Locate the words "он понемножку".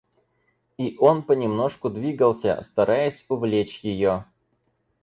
0.97-1.91